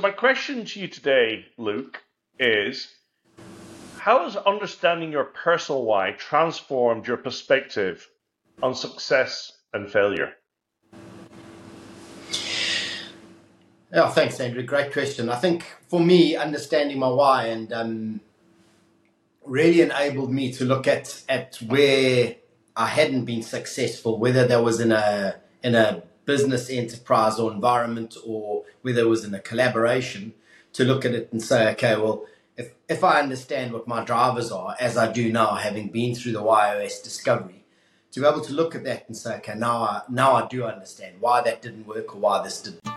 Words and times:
my 0.00 0.10
question 0.10 0.64
to 0.64 0.80
you 0.80 0.88
today, 0.88 1.46
Luke, 1.56 2.02
is 2.38 2.88
how 3.98 4.24
has 4.24 4.36
understanding 4.36 5.12
your 5.12 5.24
personal 5.24 5.84
why 5.84 6.12
transformed 6.12 7.06
your 7.06 7.16
perspective 7.16 8.08
on 8.62 8.74
success 8.74 9.52
and 9.72 9.90
failure? 9.90 10.32
Yeah, 13.92 14.08
thanks, 14.10 14.40
Andrew. 14.40 14.64
Great 14.64 14.92
question. 14.92 15.28
I 15.28 15.36
think 15.36 15.64
for 15.88 16.00
me, 16.00 16.34
understanding 16.34 16.98
my 16.98 17.08
why 17.08 17.46
and 17.46 17.72
um, 17.72 18.20
really 19.44 19.80
enabled 19.80 20.32
me 20.32 20.52
to 20.54 20.64
look 20.64 20.88
at 20.88 21.22
at 21.28 21.56
where 21.66 22.34
I 22.76 22.86
hadn't 22.86 23.24
been 23.24 23.42
successful, 23.42 24.18
whether 24.18 24.46
that 24.46 24.64
was 24.64 24.80
in 24.80 24.90
a 24.90 25.36
in 25.62 25.76
a 25.76 26.02
business 26.24 26.70
enterprise 26.70 27.38
or 27.38 27.52
environment, 27.52 28.16
or 28.24 28.64
whether 28.82 29.02
it 29.02 29.08
was 29.08 29.24
in 29.24 29.34
a 29.34 29.40
collaboration, 29.40 30.34
to 30.72 30.84
look 30.84 31.04
at 31.04 31.14
it 31.14 31.28
and 31.32 31.42
say, 31.42 31.70
okay, 31.72 31.96
well, 31.96 32.26
if 32.56 32.72
if 32.88 33.02
I 33.02 33.20
understand 33.20 33.72
what 33.72 33.88
my 33.88 34.04
drivers 34.04 34.50
are, 34.52 34.76
as 34.80 34.96
I 34.96 35.10
do 35.10 35.32
now, 35.32 35.54
having 35.54 35.88
been 35.88 36.14
through 36.14 36.32
the 36.32 36.42
WHY.os 36.42 37.00
discovery, 37.00 37.64
to 38.12 38.20
be 38.20 38.26
able 38.26 38.42
to 38.42 38.52
look 38.52 38.74
at 38.74 38.84
that 38.84 39.04
and 39.08 39.16
say, 39.16 39.36
okay, 39.36 39.54
now 39.56 39.82
I 39.82 40.02
now 40.08 40.34
I 40.34 40.46
do 40.46 40.64
understand 40.64 41.16
why 41.20 41.40
that 41.42 41.62
didn't 41.62 41.86
work 41.86 42.14
or 42.14 42.18
why 42.18 42.42
this 42.42 42.60
didn't. 42.62 42.93